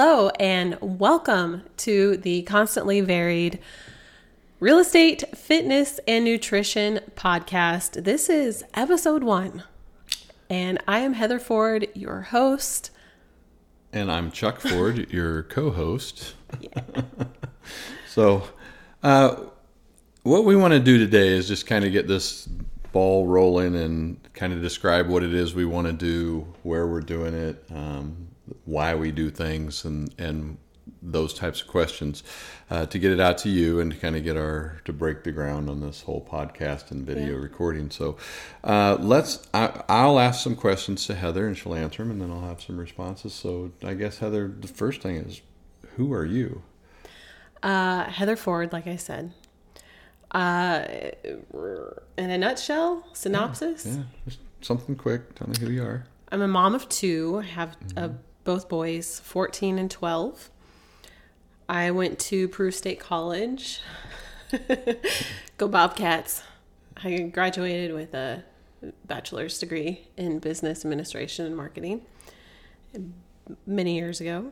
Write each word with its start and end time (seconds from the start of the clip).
Hello, 0.00 0.28
and 0.38 0.78
welcome 0.80 1.64
to 1.78 2.18
the 2.18 2.42
Constantly 2.42 3.00
Varied 3.00 3.58
Real 4.60 4.78
Estate, 4.78 5.24
Fitness, 5.36 5.98
and 6.06 6.24
Nutrition 6.24 7.00
podcast. 7.16 8.04
This 8.04 8.30
is 8.30 8.62
episode 8.74 9.24
one, 9.24 9.64
and 10.48 10.80
I 10.86 11.00
am 11.00 11.14
Heather 11.14 11.40
Ford, 11.40 11.88
your 11.94 12.20
host. 12.20 12.92
And 13.92 14.08
I'm 14.08 14.30
Chuck 14.30 14.60
Ford, 14.60 15.10
your 15.12 15.42
co 15.42 15.72
host. 15.72 16.34
Yeah. 16.60 16.80
so, 18.08 18.44
uh, 19.02 19.46
what 20.22 20.44
we 20.44 20.54
want 20.54 20.74
to 20.74 20.80
do 20.80 20.98
today 20.98 21.26
is 21.26 21.48
just 21.48 21.66
kind 21.66 21.84
of 21.84 21.90
get 21.90 22.06
this 22.06 22.48
ball 22.92 23.26
rolling 23.26 23.74
and 23.74 24.20
kind 24.32 24.52
of 24.52 24.62
describe 24.62 25.08
what 25.08 25.24
it 25.24 25.34
is 25.34 25.56
we 25.56 25.64
want 25.64 25.88
to 25.88 25.92
do, 25.92 26.46
where 26.62 26.86
we're 26.86 27.00
doing 27.00 27.34
it, 27.34 27.64
um, 27.74 28.27
why 28.64 28.94
we 28.94 29.10
do 29.12 29.30
things, 29.30 29.84
and 29.84 30.14
and 30.18 30.58
those 31.02 31.34
types 31.34 31.60
of 31.60 31.66
questions 31.68 32.22
uh, 32.70 32.86
to 32.86 32.98
get 32.98 33.12
it 33.12 33.20
out 33.20 33.36
to 33.38 33.48
you 33.50 33.78
and 33.78 33.92
to 33.92 33.96
kind 33.98 34.16
of 34.16 34.24
get 34.24 34.36
our 34.38 34.80
to 34.86 34.92
break 34.92 35.22
the 35.22 35.30
ground 35.30 35.68
on 35.68 35.80
this 35.80 36.00
whole 36.02 36.26
podcast 36.28 36.90
and 36.90 37.06
video 37.06 37.34
Yeah. 37.36 37.42
recording. 37.42 37.90
So 37.90 38.16
uh, 38.64 38.96
let's. 38.98 39.46
I, 39.54 39.82
I'll 39.88 40.18
ask 40.18 40.42
some 40.42 40.56
questions 40.56 41.06
to 41.06 41.14
Heather 41.14 41.46
and 41.46 41.56
she'll 41.56 41.74
answer 41.74 42.02
them, 42.02 42.10
and 42.12 42.20
then 42.22 42.30
I'll 42.30 42.48
have 42.48 42.62
some 42.62 42.78
responses. 42.78 43.34
So 43.34 43.70
I 43.84 43.94
guess 43.94 44.18
Heather, 44.18 44.48
the 44.48 44.68
first 44.68 45.02
thing 45.02 45.16
is, 45.16 45.40
who 45.96 46.12
are 46.12 46.24
you? 46.24 46.62
Uh, 47.62 48.04
Heather 48.04 48.36
Ford, 48.36 48.72
like 48.72 48.86
I 48.86 48.96
said. 48.96 49.32
Uh, 50.30 50.84
in 52.16 52.30
a 52.30 52.36
nutshell, 52.38 53.06
synopsis. 53.14 53.86
Yeah, 53.86 54.02
just 54.26 54.38
something 54.60 54.94
quick. 54.94 55.34
Tell 55.34 55.48
me 55.48 55.54
who 55.58 55.70
you 55.70 55.82
are. 55.82 56.04
I'm 56.30 56.42
a 56.42 56.48
mom 56.48 56.74
of 56.74 56.88
two. 56.88 57.38
I 57.42 57.46
have 57.46 57.76
uh, 57.96 58.08
both 58.48 58.66
boys, 58.66 59.20
14 59.24 59.78
and 59.78 59.90
12. 59.90 60.48
I 61.68 61.90
went 61.90 62.18
to 62.20 62.48
Peru 62.48 62.70
State 62.70 62.98
College. 62.98 63.82
Go 65.58 65.68
Bobcats. 65.68 66.42
I 66.96 67.18
graduated 67.30 67.92
with 67.92 68.14
a 68.14 68.44
bachelor's 69.04 69.58
degree 69.58 70.08
in 70.16 70.38
business 70.38 70.82
administration 70.82 71.44
and 71.44 71.54
marketing 71.58 72.06
many 73.66 73.96
years 73.96 74.18
ago. 74.18 74.50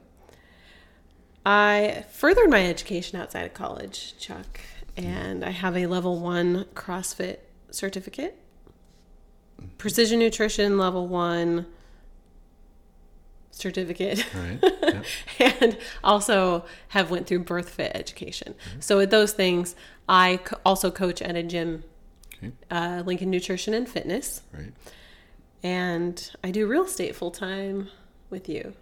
I 1.47 2.05
furthered 2.11 2.51
my 2.51 2.67
education 2.67 3.19
outside 3.19 3.47
of 3.47 3.55
college, 3.55 4.15
Chuck, 4.19 4.61
and 4.95 5.43
I 5.43 5.53
have 5.53 5.75
a 5.75 5.87
level 5.87 6.21
one 6.21 6.67
CrossFit 6.75 7.39
certificate, 7.71 8.37
precision 9.79 10.19
nutrition 10.19 10.77
level 10.77 11.09
one 11.09 11.65
certificate, 13.57 14.25
Right. 14.35 14.59
Yeah. 15.41 15.53
and 15.61 15.79
also 16.05 16.65
have 16.89 17.11
went 17.11 17.27
through 17.27 17.45
BirthFit 17.45 17.91
education. 17.95 18.55
So 18.81 18.99
with 18.99 19.11
those 19.11 19.33
things, 19.33 19.75
I 20.09 20.41
co- 20.45 20.59
also 20.65 20.91
coach 20.91 21.23
at 21.23 21.37
a 21.37 21.43
gym, 21.43 21.83
Okay. 22.39 22.53
uh, 22.71 23.03
Lincoln 23.07 23.31
Nutrition 23.31 23.73
and 23.75 23.89
Fitness, 23.89 24.43
Right. 24.53 24.73
and 25.63 26.31
I 26.45 26.51
do 26.51 26.67
real 26.67 26.85
estate 26.85 27.17
full 27.17 27.31
time 27.31 27.89
with 28.31 28.49
you 28.49 28.75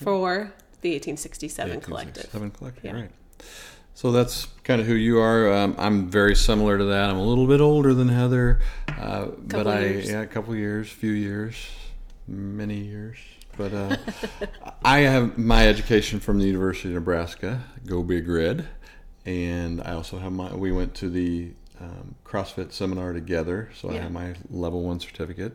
for 0.00 0.52
the 0.80 0.90
1867 0.90 1.80
Collective. 1.82 2.30
Seven 2.30 2.50
collective. 2.50 2.84
Yeah. 2.84 2.92
Right. 2.92 3.10
So 3.96 4.10
that's 4.10 4.46
kind 4.64 4.80
of 4.80 4.86
who 4.86 4.94
you 4.94 5.18
are. 5.20 5.52
Um, 5.52 5.76
I'm 5.78 6.10
very 6.10 6.34
similar 6.34 6.78
to 6.78 6.84
that. 6.86 7.10
I'm 7.10 7.16
a 7.16 7.22
little 7.22 7.46
bit 7.46 7.60
older 7.60 7.94
than 7.94 8.08
Heather, 8.08 8.60
uh, 8.88 9.26
but 9.46 9.66
I 9.68 9.80
years. 9.80 10.10
yeah, 10.10 10.22
a 10.22 10.26
couple 10.26 10.54
years, 10.56 10.88
few 10.88 11.12
years, 11.12 11.54
many 12.26 12.78
years. 12.78 13.18
But 13.56 13.72
uh, 13.72 13.96
I 14.84 15.00
have 15.00 15.38
my 15.38 15.68
education 15.68 16.20
from 16.20 16.38
the 16.38 16.46
University 16.46 16.88
of 16.88 16.94
Nebraska. 16.94 17.64
Go 17.86 18.02
Big 18.02 18.28
Red, 18.28 18.66
and 19.24 19.80
I 19.82 19.92
also 19.92 20.18
have 20.18 20.32
my. 20.32 20.54
We 20.54 20.72
went 20.72 20.94
to 20.96 21.08
the 21.08 21.52
um, 21.80 22.14
CrossFit 22.24 22.72
seminar 22.72 23.12
together, 23.12 23.70
so 23.74 23.90
I 23.90 23.94
have 23.94 24.12
my 24.12 24.34
level 24.50 24.82
one 24.82 25.00
certificate. 25.00 25.54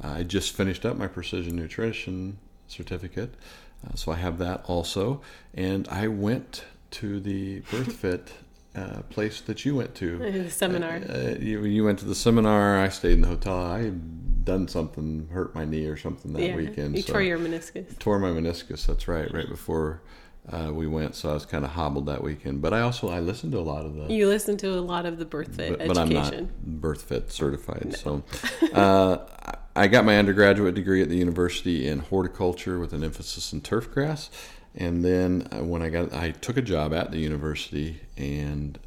I 0.00 0.22
just 0.22 0.52
finished 0.52 0.86
up 0.86 0.96
my 0.96 1.08
precision 1.08 1.56
nutrition 1.56 2.38
certificate, 2.68 3.34
uh, 3.86 3.94
so 3.94 4.12
I 4.12 4.16
have 4.16 4.38
that 4.38 4.64
also. 4.66 5.20
And 5.54 5.88
I 5.88 6.08
went 6.08 6.64
to 6.92 7.20
the 7.20 7.60
BirthFit 7.62 8.28
uh, 8.78 9.02
place 9.10 9.40
that 9.42 9.64
you 9.64 9.74
went 9.74 9.94
to. 9.96 10.18
The 10.44 10.50
seminar. 10.50 10.96
Uh, 11.08 11.34
you, 11.40 11.64
you 11.64 11.84
went 11.84 11.98
to 12.00 12.04
the 12.04 12.14
seminar. 12.14 12.78
I 12.78 12.88
stayed 12.88 13.12
in 13.12 13.20
the 13.22 13.28
hotel. 13.28 13.60
I 13.60 13.82
had 13.82 14.44
done 14.44 14.68
something, 14.68 15.28
hurt 15.32 15.54
my 15.54 15.64
knee 15.64 15.86
or 15.86 15.96
something 15.96 16.32
that 16.32 16.42
yeah, 16.42 16.56
weekend. 16.56 16.96
you 16.96 17.02
so- 17.02 17.12
tore 17.12 17.22
your 17.22 17.38
meniscus. 17.38 17.98
tore 17.98 18.18
my 18.18 18.30
meniscus. 18.30 18.86
That's 18.86 19.08
right, 19.08 19.32
right 19.32 19.48
before 19.48 20.02
uh, 20.50 20.70
we 20.72 20.86
went. 20.86 21.14
So 21.14 21.30
I 21.30 21.34
was 21.34 21.44
kind 21.44 21.64
of 21.64 21.72
hobbled 21.72 22.06
that 22.06 22.22
weekend. 22.22 22.62
But 22.62 22.72
I 22.72 22.80
also 22.80 23.08
I 23.10 23.20
listened 23.20 23.52
to 23.52 23.58
a 23.58 23.60
lot 23.72 23.84
of 23.84 23.94
the. 23.94 24.12
You 24.12 24.28
listened 24.28 24.58
to 24.60 24.70
a 24.70 24.80
lot 24.80 25.04
of 25.06 25.18
the 25.18 25.26
BirthFit 25.26 25.78
but, 25.78 25.88
but 25.88 25.98
I'm 25.98 26.10
education. 26.10 26.52
not 26.64 26.80
BirthFit 26.82 27.30
certified. 27.30 27.94
So 27.96 28.22
uh, 28.74 29.18
I- 29.46 29.54
I 29.76 29.86
got 29.86 30.04
my 30.04 30.18
undergraduate 30.18 30.74
degree 30.74 31.02
at 31.02 31.08
the 31.08 31.16
university 31.16 31.86
in 31.86 32.00
horticulture 32.00 32.80
with 32.80 32.92
an 32.92 33.04
emphasis 33.04 33.52
in 33.52 33.60
turf 33.60 33.88
grass. 33.92 34.28
And 34.74 35.04
then 35.04 35.48
uh, 35.52 35.64
when 35.64 35.82
I 35.82 35.88
got, 35.88 36.12
I 36.12 36.30
took 36.30 36.56
a 36.56 36.62
job 36.62 36.92
at 36.94 37.10
the 37.10 37.18
university, 37.18 38.00
and 38.16 38.78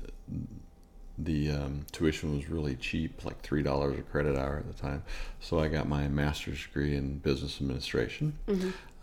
the 1.18 1.52
um, 1.52 1.86
tuition 1.92 2.36
was 2.36 2.50
really 2.50 2.76
cheap, 2.76 3.26
like 3.26 3.42
three 3.42 3.62
dollars 3.62 4.00
a 4.00 4.02
credit 4.04 4.38
hour 4.38 4.58
at 4.58 4.68
the 4.68 4.82
time. 4.82 5.04
So 5.40 5.60
I 5.60 5.68
got 5.68 5.88
my 5.88 6.08
master's 6.08 6.64
degree 6.66 6.96
in 6.96 7.18
business 7.20 7.60
administration. 7.60 8.38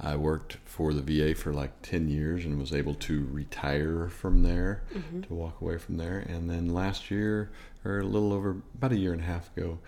I 0.00 0.16
worked 0.16 0.58
for 0.64 0.92
the 0.94 1.02
VA 1.02 1.34
for 1.34 1.52
like 1.52 1.82
ten 1.82 2.08
years 2.08 2.44
and 2.44 2.58
was 2.58 2.72
able 2.72 2.94
to 2.94 3.26
retire 3.30 4.08
from 4.08 4.42
there, 4.42 4.82
to 5.22 5.34
walk 5.34 5.60
away 5.60 5.78
from 5.78 5.96
there. 5.96 6.18
And 6.20 6.48
then 6.48 6.72
last 6.72 7.10
year, 7.10 7.50
or 7.84 7.98
a 8.00 8.04
little 8.04 8.32
over 8.32 8.56
about 8.74 8.92
a 8.92 8.96
year 8.96 9.12
and 9.12 9.20
a 9.22 9.24
half 9.26 9.54
ago, 9.56 9.78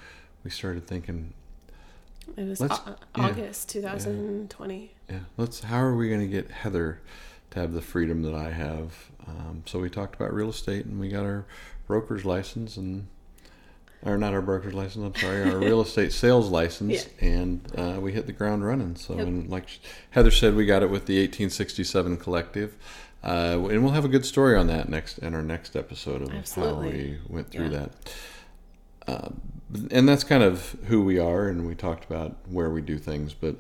we 0.45 0.51
started 0.51 0.87
thinking, 0.87 1.33
It 2.37 2.45
was 2.49 2.61
Let's- 2.61 2.79
Au- 2.87 2.97
yeah. 3.17 3.25
August 3.27 3.69
2020. 3.71 4.93
yeah, 5.09 5.19
let's. 5.37 5.61
How 5.61 5.79
are 5.81 5.95
we 5.97 6.09
going 6.09 6.21
to 6.21 6.27
get 6.27 6.51
Heather 6.51 7.01
to 7.51 7.61
have 7.61 7.73
the 7.73 7.83
freedom 7.83 8.23
that 8.23 8.35
I 8.35 8.51
have? 8.51 9.11
Um, 9.27 9.63
so 9.67 9.79
we 9.79 9.91
talked 9.91 10.15
about 10.15 10.33
real 10.33 10.49
estate, 10.51 10.87
and 10.87 10.99
we 11.01 11.09
got 11.09 11.25
our 11.25 11.45
broker's 11.87 12.25
license, 12.25 12.77
and 12.77 13.07
or 14.05 14.17
not 14.17 14.33
our 14.33 14.41
broker's 14.43 14.73
license. 14.75 15.05
I'm 15.05 15.15
sorry, 15.21 15.51
our 15.51 15.59
real 15.59 15.81
estate 15.83 16.13
sales 16.13 16.49
license, 16.49 17.07
and 17.21 17.61
uh, 17.77 17.99
we 18.01 18.13
hit 18.13 18.27
the 18.27 18.33
ground 18.33 18.65
running. 18.65 18.97
So, 18.97 19.17
Yep. 19.17 19.27
and 19.27 19.51
like 19.51 19.69
Heather 20.11 20.31
said, 20.31 20.55
we 20.55 20.65
got 20.67 20.83
it 20.83 20.91
with 20.91 21.07
the 21.07 21.19
1867 21.19 22.17
Collective. 22.17 22.77
Uh, 23.23 23.59
and 23.71 23.83
we'll 23.85 23.93
have 23.93 24.07
a 24.07 24.09
good 24.09 24.25
story 24.25 24.57
on 24.57 24.67
that 24.69 24.89
next 24.89 25.19
in 25.19 25.35
our 25.35 25.43
next 25.43 25.77
episode 25.77 26.23
of 26.23 26.33
Absolutely. 26.33 26.91
how 26.91 26.97
we 26.97 27.19
went 27.29 27.51
through 27.51 27.69
Yeah. 27.69 27.87
that. 27.87 27.93
Uh, 29.07 29.29
and 29.91 30.09
that's 30.09 30.25
kind 30.25 30.43
of 30.43 30.77
who 30.87 31.03
we 31.03 31.19
are, 31.19 31.49
and 31.49 31.67
we 31.67 31.75
talked 31.75 32.05
about 32.05 32.37
where 32.49 32.71
we 32.71 32.81
do 32.81 32.99
things. 32.99 33.35
But 33.35 33.57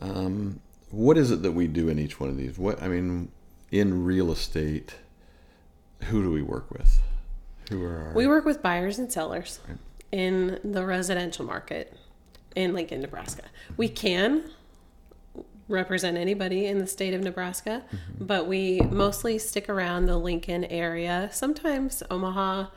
um, 0.00 0.60
what 0.90 1.16
is 1.18 1.30
it 1.30 1.42
that 1.42 1.52
we 1.52 1.66
do 1.66 1.88
in 1.88 1.98
each 1.98 2.18
one 2.20 2.28
of 2.30 2.36
these? 2.36 2.58
What 2.58 2.82
I 2.82 2.88
mean, 2.88 3.30
in 3.70 4.04
real 4.04 4.30
estate, 4.32 4.94
who 6.04 6.22
do 6.22 6.30
we 6.30 6.42
work 6.42 6.70
with? 6.70 7.00
Who 7.70 7.82
are 7.84 7.98
our 8.08 8.12
We 8.14 8.26
work 8.26 8.44
with 8.44 8.62
buyers 8.62 8.98
and 8.98 9.12
sellers 9.12 9.60
Right. 9.68 9.78
in 10.10 10.58
the 10.64 10.84
residential 10.86 11.44
market 11.44 11.94
in 12.56 12.72
Lincoln, 12.72 13.00
Nebraska. 13.02 13.42
We 13.76 13.88
can 13.88 14.44
represent 15.68 16.16
anybody 16.16 16.64
in 16.64 16.78
the 16.78 16.86
state 16.86 17.12
of 17.12 17.20
Nebraska, 17.20 17.82
Mm-hmm. 17.92 18.24
but 18.24 18.46
we 18.48 18.80
mostly 18.80 19.38
stick 19.38 19.68
around 19.68 20.06
the 20.06 20.16
Lincoln 20.16 20.64
area. 20.64 21.28
Sometimes 21.30 22.02
Omaha, 22.10 22.68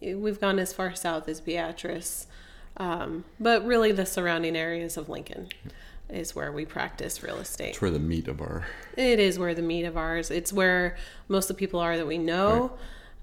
we've 0.00 0.40
gone 0.40 0.58
as 0.58 0.72
far 0.72 0.94
south 0.94 1.28
as 1.28 1.40
Beatrice, 1.40 2.26
um, 2.76 3.24
but 3.40 3.64
really 3.64 3.92
the 3.92 4.06
surrounding 4.06 4.56
areas 4.56 4.96
of 4.96 5.08
Lincoln 5.08 5.48
is 6.08 6.34
where 6.34 6.52
we 6.52 6.64
practice 6.64 7.22
real 7.22 7.36
estate. 7.36 7.70
It's 7.70 7.80
where 7.80 7.90
the 7.90 7.98
meat 7.98 8.28
of 8.28 8.40
our 8.40 8.66
It 8.96 9.18
is 9.18 9.38
where 9.38 9.54
the 9.54 9.62
meat 9.62 9.84
of 9.84 9.96
ours. 9.96 10.30
It's 10.30 10.52
where 10.52 10.96
most 11.28 11.50
of 11.50 11.56
the 11.56 11.60
people 11.60 11.80
are 11.80 11.96
that 11.96 12.06
we 12.06 12.18
know, 12.18 12.72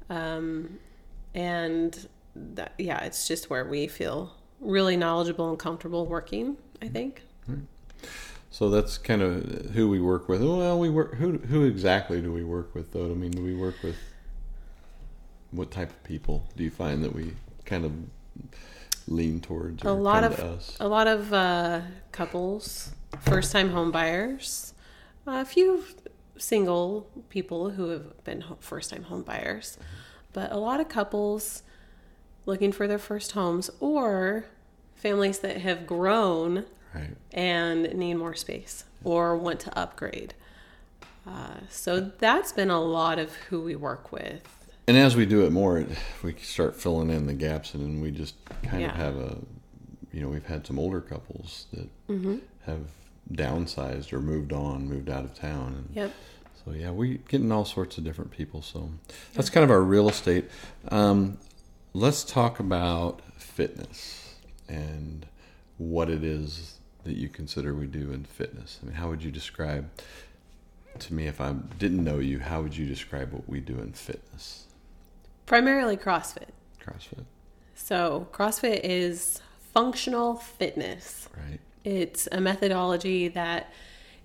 um, 0.10 0.80
and 1.34 2.08
that 2.36 2.74
yeah, 2.78 3.04
it's 3.04 3.28
just 3.28 3.50
where 3.50 3.66
we 3.66 3.88
feel 3.88 4.34
really 4.60 4.98
knowledgeable 4.98 5.50
and 5.50 5.60
comfortable 5.60 6.06
working. 6.06 6.58
I 6.81 6.88
think. 6.88 7.24
So 8.54 8.69
that's 8.69 9.00
kind 9.00 9.24
of 9.24 9.72
who 9.72 9.90
we 9.90 10.00
work 10.00 10.30
with. 10.30 10.42
Well, 10.44 10.78
we 10.78 10.90
work. 10.90 11.16
Who 11.16 11.40
who 11.40 11.64
exactly 11.64 12.22
do 12.22 12.31
we 12.31 12.44
work 12.44 12.76
with, 12.76 12.92
though? 12.92 13.10
I 13.10 13.16
mean, 13.16 13.31
do 13.31 13.42
we 13.42 13.56
work 13.56 13.81
with 13.81 13.96
what 15.54 15.72
type 15.72 15.90
of 15.90 16.04
people? 16.04 16.48
Do 16.58 16.64
you 16.64 16.72
find 16.72 17.04
that 17.04 17.14
we 17.14 17.34
kind 17.66 17.86
of 17.86 17.92
lean 19.08 19.40
towards? 19.40 19.84
A 19.84 19.92
lot 19.92 20.24
of 20.24 20.40
us? 20.40 20.76
a 20.80 20.88
lot 20.88 21.08
of 21.08 21.34
uh, 21.34 21.82
couples, 22.12 22.92
first 23.22 23.52
time 23.52 23.70
home 23.70 23.92
buyers, 23.92 24.74
a 25.26 25.46
few 25.46 25.84
single 26.38 27.08
people 27.30 27.72
who 27.72 27.90
have 27.90 28.24
been 28.24 28.44
first 28.60 28.90
time 28.90 29.04
home 29.04 29.22
buyers, 29.22 29.78
but 30.34 30.52
a 30.52 30.58
lot 30.58 30.80
of 30.80 30.90
couples 30.90 31.64
looking 32.46 32.72
for 32.72 32.88
their 32.88 32.98
first 32.98 33.34
homes 33.34 33.70
or 33.80 34.46
families 34.96 35.40
that 35.40 35.58
have 35.58 35.86
grown 35.86 36.66
right. 36.94 37.16
and 37.32 37.94
need 37.94 38.16
more 38.16 38.34
space 38.34 38.86
or 39.04 39.38
want 39.38 39.60
to 39.62 39.78
upgrade. 39.78 40.34
Uh, 41.26 41.56
so 41.70 42.00
that's 42.00 42.52
been 42.52 42.70
a 42.70 42.82
lot 42.82 43.20
of 43.20 43.34
who 43.50 43.62
we 43.62 43.76
work 43.76 44.12
with. 44.12 44.62
And 44.88 44.97
as 44.97 45.15
we 45.15 45.25
do 45.25 45.45
it 45.45 45.51
more, 45.51 45.77
it, 45.80 45.88
we 46.24 46.33
start 46.41 46.75
filling 46.75 47.09
in 47.09 47.25
the 47.25 47.33
gaps, 47.33 47.74
and 47.74 47.83
then 47.83 48.01
we 48.01 48.12
just 48.12 48.35
kind 48.63 48.81
Yeah. 48.81 48.89
of 48.89 48.95
have 48.95 49.15
a, 49.18 49.38
you 50.12 50.21
know, 50.21 50.27
we've 50.27 50.45
had 50.45 50.68
some 50.68 50.77
older 50.77 51.00
couples 51.01 51.68
that 51.74 51.88
Mm-hmm. 52.09 52.38
have 52.65 52.81
downsized 53.31 54.12
or 54.12 54.19
moved 54.19 54.51
on, 54.51 54.88
moved 54.89 55.09
out 55.09 55.24
of 55.24 55.33
town, 55.33 55.74
and 55.88 55.95
Yep. 55.95 56.12
so 56.65 56.71
yeah, 56.74 56.91
we're 56.91 57.18
getting 57.30 57.51
all 57.51 57.63
sorts 57.65 57.97
of 57.97 58.03
different 58.03 58.31
people. 58.31 58.62
So 58.62 58.89
that's 59.33 59.50
kind 59.50 59.63
of 59.63 59.71
our 59.71 59.81
real 59.81 60.09
estate. 60.09 60.50
Um, 60.89 61.38
let's 61.94 62.24
talk 62.25 62.59
about 62.59 63.21
fitness 63.38 64.35
and 64.68 65.25
what 65.77 66.09
it 66.09 66.24
is 66.25 66.80
that 67.06 67.15
you 67.15 67.30
consider 67.30 67.74
we 67.74 67.88
do 67.88 68.12
in 68.12 68.25
fitness. 68.25 68.80
I 68.81 68.88
mean, 68.88 68.95
how 68.95 69.09
would 69.09 69.24
you 69.24 69.31
describe 69.31 69.89
to 71.00 71.13
me 71.13 71.27
if 71.27 71.39
I 71.39 71.53
didn't 71.80 72.03
know 72.03 72.19
you? 72.19 72.39
How 72.39 72.62
would 72.62 72.75
you 72.75 72.85
describe 72.85 73.31
what 73.31 73.47
we 73.47 73.62
do 73.62 73.80
in 73.80 73.94
fitness? 73.94 74.65
Primarily 75.45 75.98
CrossFit. 75.98 76.50
CrossFit, 76.81 77.25
So, 77.75 78.28
CrossFit 78.31 78.81
is 78.84 79.42
functional 79.74 80.36
fitness. 80.36 81.28
right? 81.38 81.60
It's 81.84 82.28
a 82.31 82.40
methodology 82.40 83.28
that 83.30 83.72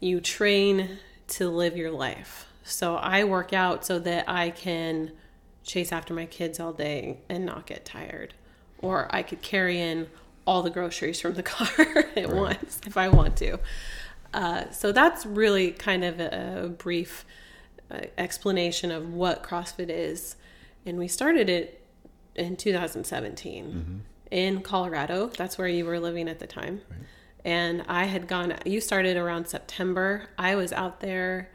you 0.00 0.20
train 0.20 0.98
to 1.28 1.48
live 1.48 1.76
your 1.76 1.90
life. 1.90 2.46
So, 2.64 2.96
I 2.96 3.24
work 3.24 3.52
out 3.52 3.84
so 3.84 3.98
that 4.00 4.28
I 4.28 4.50
can 4.50 5.12
chase 5.64 5.92
after 5.92 6.14
my 6.14 6.26
kids 6.26 6.58
all 6.60 6.72
day 6.72 7.18
and 7.28 7.44
not 7.44 7.66
get 7.66 7.84
tired. 7.84 8.34
Or 8.80 9.08
I 9.14 9.22
could 9.22 9.42
carry 9.42 9.80
in 9.80 10.08
all 10.46 10.62
the 10.62 10.70
groceries 10.70 11.20
from 11.20 11.34
the 11.34 11.42
car 11.54 11.68
at 12.16 12.32
once 12.32 12.80
if 12.86 12.96
I 12.96 13.08
want 13.08 13.36
to. 13.38 13.58
Uh, 14.32 14.70
so, 14.70 14.92
that's 14.92 15.26
really 15.26 15.72
kind 15.72 16.04
of 16.04 16.20
a, 16.20 16.62
a 16.64 16.68
brief 16.68 17.24
uh, 17.90 18.00
explanation 18.16 18.90
of 18.92 19.12
what 19.12 19.42
CrossFit 19.42 19.88
is. 19.88 20.36
And 20.88 20.98
we 20.98 21.06
started 21.06 21.50
it 21.50 21.82
in 22.34 22.56
2017 22.56 23.64
mm-hmm. 23.66 23.96
in 24.30 24.62
Colorado. 24.62 25.26
That's 25.26 25.58
where 25.58 25.68
you 25.68 25.84
were 25.84 26.00
living 26.00 26.30
at 26.30 26.38
the 26.38 26.46
time. 26.46 26.80
And 27.44 27.84
I 27.88 28.04
had 28.04 28.26
gone, 28.26 28.54
you 28.64 28.80
started 28.80 29.18
around 29.18 29.48
September. 29.48 30.30
I 30.38 30.56
was 30.56 30.72
out 30.72 31.00
there 31.00 31.50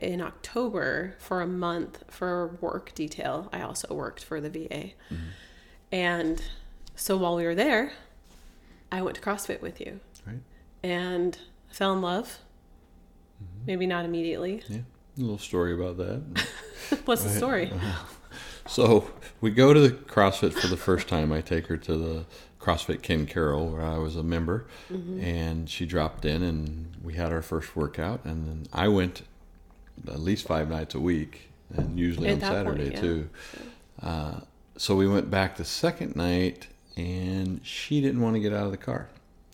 in 0.00 0.20
October 0.20 1.16
for 1.18 1.40
a 1.40 1.46
month 1.46 2.04
for 2.06 2.56
work 2.60 2.94
detail. 2.94 3.48
I 3.52 3.62
also 3.62 3.92
worked 3.92 4.22
for 4.22 4.40
the 4.40 4.48
VA. 4.48 4.68
Mm-hmm. 4.68 5.16
And 5.90 6.42
so 6.94 7.16
while 7.16 7.34
we 7.34 7.44
were 7.44 7.56
there, 7.56 7.92
I 8.92 9.02
went 9.02 9.16
to 9.16 9.22
CrossFit 9.22 9.60
with 9.60 9.80
you 9.80 9.98
Right? 10.24 10.38
and 10.84 11.36
fell 11.68 11.92
in 11.94 12.00
love. 12.00 12.38
Mm-hmm. 13.42 13.66
Maybe 13.66 13.86
not 13.86 14.04
immediately. 14.04 14.62
Yeah. 14.68 14.78
A 15.18 15.20
little 15.20 15.38
story 15.38 15.74
about 15.74 15.96
that. 15.96 16.46
What's 17.06 17.24
the 17.24 17.30
story? 17.30 17.72
Uh-huh. 17.72 18.04
So 18.66 19.10
we 19.40 19.50
go 19.50 19.72
to 19.72 19.80
the 19.80 19.90
CrossFit 19.90 20.52
for 20.52 20.68
the 20.68 20.76
first 20.76 21.08
time. 21.08 21.32
I 21.32 21.40
take 21.40 21.66
her 21.66 21.76
to 21.76 21.96
the 21.96 22.24
CrossFit 22.60 23.02
Ken 23.02 23.26
Caryl 23.26 23.68
where 23.68 23.82
I 23.82 23.98
was 23.98 24.16
a 24.16 24.22
member, 24.22 24.66
and 25.20 25.68
she 25.68 25.84
dropped 25.84 26.24
in, 26.24 26.42
and 26.42 26.94
we 27.02 27.14
had 27.14 27.32
our 27.32 27.42
first 27.42 27.74
workout. 27.76 28.24
And 28.24 28.46
then 28.46 28.66
I 28.72 28.88
went 28.88 29.22
at 30.06 30.20
least 30.20 30.46
five 30.46 30.70
nights 30.70 30.94
a 30.94 31.00
week, 31.00 31.50
and 31.74 31.98
usually 31.98 32.28
At 32.28 32.34
on 32.34 32.38
that 32.40 32.64
point, 32.64 32.78
Saturday 32.78 32.94
yeah. 32.94 33.00
too. 33.00 33.28
Uh, 34.00 34.40
so 34.76 34.96
we 34.96 35.08
went 35.08 35.30
back 35.30 35.56
the 35.56 35.64
second 35.64 36.16
night, 36.16 36.68
and 36.96 37.60
she 37.64 38.00
didn't 38.00 38.20
want 38.20 38.34
to 38.34 38.40
get 38.40 38.52
out 38.52 38.66
of 38.66 38.70
the 38.70 38.76
car. 38.76 39.08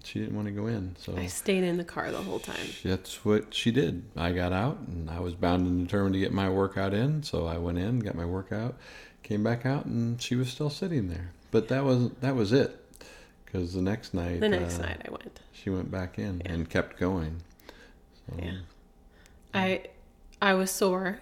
She 0.05 0.21
didn't 0.21 0.37
want 0.37 0.47
to 0.49 0.53
go 0.53 0.67
in. 0.69 0.97
So 0.99 1.17
I 1.17 1.27
stayed 1.27 1.65
in 1.65 1.77
the 1.77 1.85
car 1.85 2.11
the 2.11 2.19
whole 2.23 2.39
time. 2.39 2.67
that's 2.85 3.25
what 3.25 3.53
she 3.53 3.71
did. 3.71 4.05
I 4.17 4.33
got 4.33 4.53
out 4.53 4.79
and 4.87 5.11
I 5.11 5.21
was 5.21 5.35
bound 5.35 5.67
and 5.67 5.87
determined 5.87 6.15
to 6.15 6.21
get 6.21 6.33
my 6.33 6.49
workout 6.49 6.95
in. 6.95 7.23
So 7.23 7.47
I 7.47 7.59
went 7.59 7.79
in, 7.79 7.99
got 7.99 8.15
my 8.15 8.25
workout, 8.25 8.77
came 9.23 9.43
back 9.43 9.67
out, 9.67 9.85
and 9.87 10.21
she 10.23 10.35
was 10.37 10.49
still 10.49 10.71
sitting 10.71 11.09
there. 11.09 11.33
But 11.51 11.69
that 11.69 11.85
was 11.85 12.11
that 12.21 12.35
was 12.37 12.53
it. 12.53 12.85
Because 13.45 13.73
the 13.75 13.83
next 13.83 14.13
night, 14.15 14.41
The 14.41 14.49
next 14.49 14.79
uh, 14.79 14.83
night 14.83 15.03
I 15.07 15.11
went. 15.11 15.41
she 15.53 15.71
went 15.71 15.91
back 15.91 16.19
in 16.19 16.43
Yeah. 16.45 16.53
and 16.53 16.69
kept 16.71 16.99
going. 16.99 17.43
So, 18.29 18.37
Yeah. 18.43 18.59
I 19.55 19.85
I 20.41 20.55
was 20.55 20.71
sore 20.71 21.21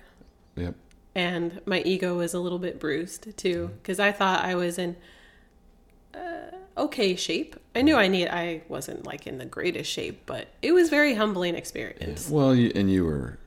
Yep. 0.56 0.74
and 1.14 1.60
my 1.66 1.80
ego 1.82 2.16
was 2.16 2.34
a 2.34 2.40
little 2.40 2.58
bit 2.58 2.78
bruised 2.80 3.36
too 3.36 3.70
because 3.82 3.98
I 4.00 4.10
thought 4.12 4.44
I 4.44 4.54
was 4.56 4.78
in 4.78 4.96
uh, 6.14 6.18
okay 6.76 7.16
shape. 7.16 7.56
I 7.74 7.82
knew 7.82 7.96
I 7.96 8.08
need 8.08 8.28
I 8.28 8.62
wasn't 8.68 9.06
like 9.06 9.26
in 9.26 9.38
the 9.38 9.44
greatest 9.46 9.90
shape, 9.90 10.22
but 10.26 10.48
it 10.62 10.72
was 10.72 10.88
very 10.90 11.14
humbling 11.14 11.54
experience. 11.54 12.28
Well, 12.30 12.54
you, 12.54 12.72
and 12.74 12.90
you 12.90 13.04
were 13.04 13.38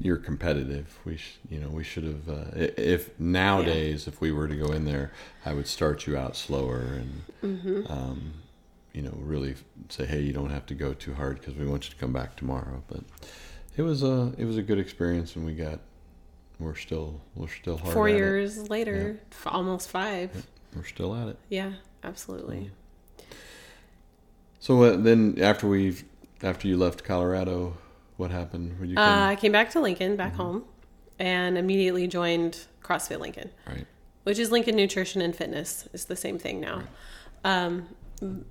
you're 0.00 0.16
competitive. 0.16 0.98
We 1.04 1.16
sh, 1.18 1.34
you 1.50 1.60
know 1.60 1.68
we 1.68 1.84
should 1.84 2.04
have 2.04 2.28
uh, 2.28 2.44
if 2.54 3.18
nowadays 3.20 4.06
if 4.06 4.20
we 4.20 4.32
were 4.32 4.48
to 4.48 4.56
go 4.56 4.72
in 4.72 4.84
there, 4.84 5.12
I 5.44 5.52
would 5.54 5.66
start 5.66 6.06
you 6.06 6.16
out 6.16 6.36
slower 6.36 6.80
and 6.80 7.22
Mm-hmm. 7.42 7.92
um, 7.92 8.32
you 8.92 9.02
know 9.02 9.14
really 9.18 9.54
say 9.88 10.06
hey 10.06 10.20
you 10.20 10.32
don't 10.32 10.50
have 10.50 10.64
to 10.66 10.74
go 10.74 10.94
too 10.94 11.14
hard 11.14 11.40
because 11.40 11.54
we 11.56 11.66
want 11.66 11.84
you 11.86 11.90
to 11.90 11.96
come 11.96 12.12
back 12.12 12.36
tomorrow. 12.36 12.82
But 12.88 13.00
it 13.76 13.82
was 13.82 14.02
a 14.02 14.32
it 14.38 14.44
was 14.44 14.56
a 14.56 14.62
good 14.62 14.78
experience 14.78 15.34
and 15.36 15.44
we 15.44 15.54
got 15.54 15.80
we're 16.58 16.74
still 16.76 17.20
we're 17.34 17.48
still 17.48 17.76
hard 17.78 17.92
Four 17.92 18.08
at 18.08 18.14
it. 18.14 18.18
years 18.18 18.70
later, 18.70 19.20
f- 19.32 19.46
almost 19.48 19.90
five. 19.90 20.46
We're 20.76 20.84
still 20.84 21.14
at 21.16 21.28
it. 21.28 21.38
Yeah, 21.48 21.72
absolutely. 22.04 22.70
So 24.60 24.82
uh, 24.82 24.96
then 24.96 25.38
after 25.40 25.66
we 25.68 25.96
after 26.42 26.68
you 26.68 26.76
left 26.76 27.04
Colorado, 27.04 27.76
what 28.16 28.30
happened? 28.30 28.78
When 28.78 28.90
you 28.90 28.96
Uh, 28.96 29.00
came, 29.06 29.28
I 29.30 29.36
came 29.36 29.52
back 29.52 29.70
to 29.70 29.80
Lincoln, 29.80 30.08
Mm-hmm. 30.12 30.16
back 30.16 30.34
home, 30.34 30.64
and 31.18 31.56
immediately 31.58 32.06
joined 32.06 32.66
CrossFit 32.82 33.20
Lincoln. 33.20 33.50
right. 33.66 33.86
which 34.24 34.38
is 34.38 34.50
Lincoln 34.52 34.76
Nutrition 34.76 35.20
and 35.20 35.34
Fitness. 35.34 35.88
It's 35.92 36.04
the 36.04 36.14
same 36.16 36.38
thing 36.38 36.60
now. 36.60 36.82
Um, 37.44 37.88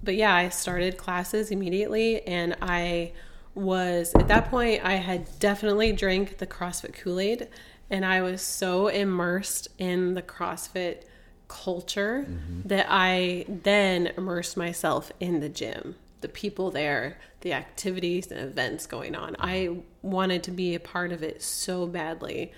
but 0.04 0.16
yeah, 0.16 0.34
I 0.36 0.50
started 0.50 0.98
classes 0.98 1.50
immediately, 1.50 2.22
and 2.28 2.58
I 2.62 3.14
was 3.56 4.14
at 4.16 4.28
that 4.28 4.50
point 4.50 4.84
I 4.84 4.94
had 4.96 5.28
definitely 5.40 5.94
drank 5.94 6.38
the 6.40 6.48
CrossFit 6.48 6.94
Kool 6.94 7.20
Aid, 7.22 7.48
and 7.90 8.06
I 8.06 8.22
was 8.22 8.42
so 8.42 8.88
immersed 8.88 9.70
in 9.78 10.14
the 10.14 10.22
CrossFit 10.22 11.04
culture 11.52 12.26
mm-hmm. 12.28 12.68
that 12.68 12.86
I 12.90 13.46
then 13.48 14.08
immersed 14.18 14.56
myself 14.56 15.12
in 15.20 15.42
the 15.42 15.50
gym. 15.50 15.96
The 16.22 16.30
people 16.30 16.72
there, 16.72 17.18
the 17.42 17.52
activities 17.52 18.32
and 18.32 18.40
events 18.40 18.86
going 18.86 19.16
on. 19.16 19.36
I 19.38 19.68
mm-hmm. 19.68 19.82
wanted 20.02 20.44
to 20.44 20.52
be 20.52 20.74
a 20.76 20.80
part 20.80 21.12
of 21.12 21.22
it 21.22 21.42
so 21.42 21.86
badly 21.86 22.54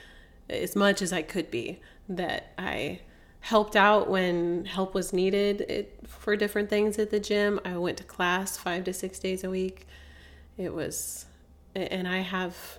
as 0.47 0.75
much 0.75 1.01
as 1.01 1.11
I 1.11 1.23
could 1.23 1.49
be 1.49 1.79
that 2.07 2.53
I 2.57 2.99
helped 3.39 3.75
out 3.75 4.09
when 4.09 4.65
help 4.65 4.93
was 4.93 5.11
needed 5.11 5.61
it, 5.61 5.99
for 6.07 6.35
different 6.35 6.69
things 6.69 6.99
at 6.99 7.09
the 7.09 7.19
gym. 7.19 7.59
I 7.65 7.77
went 7.77 7.97
to 7.97 8.03
class 8.03 8.57
five 8.57 8.83
to 8.83 8.93
six 8.93 9.19
days 9.19 9.43
a 9.43 9.49
week. 9.49 9.87
It 10.57 10.73
was, 10.73 11.25
and 11.75 12.07
I 12.07 12.19
have, 12.19 12.77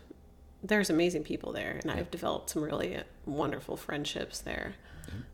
there's 0.62 0.90
amazing 0.90 1.24
people 1.24 1.52
there, 1.52 1.80
and 1.82 1.90
I've 1.90 2.10
developed 2.10 2.50
some 2.50 2.62
really 2.62 2.98
wonderful 3.26 3.76
friendships 3.76 4.40
there. 4.40 4.74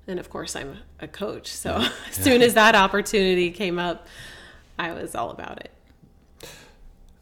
And 0.07 0.19
of 0.19 0.31
course, 0.31 0.57
I'm 0.57 0.79
a 1.01 1.09
coach. 1.09 1.49
So 1.49 1.77
as 2.09 2.15
soon 2.15 2.43
as 2.43 2.55
that 2.55 2.75
opportunity 2.75 3.51
came 3.51 3.79
up, 3.79 4.07
I 4.79 4.93
was 4.93 5.15
all 5.15 5.31
about 5.31 5.61
it. 5.61 5.71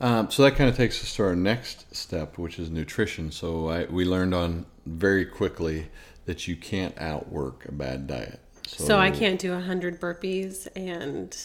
Um, 0.00 0.30
so 0.30 0.44
that 0.44 0.54
kind 0.54 0.70
of 0.70 0.76
takes 0.76 1.02
us 1.02 1.14
to 1.16 1.24
our 1.24 1.34
next 1.34 1.94
step, 1.94 2.38
which 2.38 2.58
is 2.58 2.70
nutrition. 2.70 3.32
So 3.32 3.68
I, 3.68 3.84
we 3.86 4.04
learned 4.04 4.34
on 4.34 4.66
very 4.86 5.24
quickly 5.24 5.88
that 6.26 6.46
you 6.46 6.56
can't 6.56 6.96
outwork 6.98 7.64
a 7.66 7.72
bad 7.72 8.06
diet. 8.06 8.40
So 8.66 8.98
I 8.98 9.10
can't 9.10 9.40
do 9.40 9.52
100 9.52 9.98
burpees 9.98 10.68
and 10.76 11.36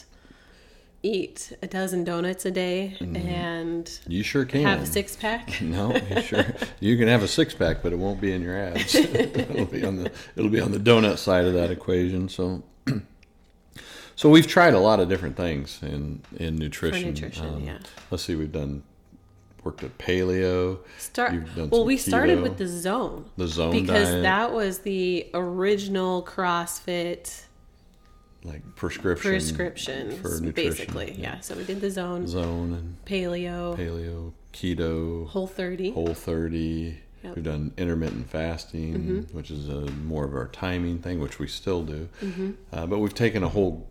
eat 1.04 1.52
a 1.62 1.68
dozen 1.68 2.04
donuts 2.06 2.46
a 2.46 2.52
day 2.52 2.96
and 3.02 4.00
You 4.08 4.24
sure 4.24 4.46
can. 4.46 4.64
have 4.64 4.82
a 4.82 4.86
six 4.86 5.16
pack. 5.16 5.50
No, 5.62 5.94
you 5.96 6.22
sure. 6.22 6.46
You 6.80 6.98
can 6.98 7.08
have 7.10 7.22
a 7.24 7.28
six 7.28 7.54
pack, 7.54 7.84
but 7.84 7.92
it 7.94 7.98
won't 8.00 8.22
be 8.22 8.32
in 8.32 8.42
your 8.42 8.58
abs. 8.58 8.96
it'll 8.96 9.66
be 9.66 9.84
on 9.86 9.98
the 9.98 10.12
it'll 10.36 10.50
be 10.50 10.62
on 10.62 10.72
the 10.72 10.80
donut 10.80 11.18
side 11.18 11.46
of 11.46 11.54
that 11.54 11.70
equation. 11.72 12.30
So, 12.30 12.64
so 14.16 14.30
we've 14.30 14.48
tried 14.48 14.74
a 14.74 14.80
lot 14.80 15.00
of 15.00 15.10
different 15.10 15.36
things 15.36 15.80
in 15.82 16.22
in 16.38 16.56
nutrition. 16.56 17.10
Um, 17.10 17.14
nutrition, 17.14 17.64
yeah. 17.66 17.78
Let's 18.10 18.24
see, 18.24 18.36
we've 18.36 18.52
done 18.52 18.84
worked 19.64 19.84
at 19.84 19.98
paleo. 19.98 20.80
Start 20.98 21.34
well. 21.56 21.86
We 21.86 21.98
started 21.98 22.42
with 22.42 22.58
the 22.58 22.68
zone 22.68 23.26
The 23.38 23.48
zone 23.48 23.72
because 23.72 24.10
diet. 24.10 24.24
that 24.24 24.54
was 24.54 24.80
the 24.80 25.28
original 25.34 26.24
CrossFit 26.24 27.44
like 28.44 28.62
prescription 28.76 29.32
prescriptions, 29.32 30.16
for 30.20 30.40
nutrition. 30.42 30.52
basically. 30.54 31.16
Yeah. 31.18 31.40
So 31.40 31.56
we 31.56 31.64
did 31.64 31.82
the 31.82 31.90
zone, 31.90 32.28
Zone 32.28 32.74
and 32.74 32.98
paleo, 33.06 33.76
paleo, 33.78 34.34
keto, 34.54 35.28
whole 35.28 35.48
30. 35.48 35.92
whole 35.92 36.14
30 36.14 37.00
Yep. 37.24 37.32
Mm-hmm. 37.32 37.36
we've 37.36 37.46
done 37.46 37.72
intermittent 37.78 38.30
fasting 38.30 39.28
which 39.32 39.50
is 39.50 39.70
a, 39.70 39.90
more 40.04 40.26
of 40.26 40.34
our 40.36 40.50
timing 40.50 41.00
thing 41.00 41.22
which 41.22 41.40
we 41.40 41.48
still 41.48 41.82
do 41.84 42.10
Mm-hmm. 42.22 42.52
uh, 42.74 42.86
but 42.86 43.00
we've 43.00 43.14
taken 43.14 43.44
a 43.44 43.48
whole 43.50 43.88